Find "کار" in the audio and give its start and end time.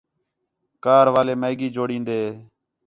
0.85-1.05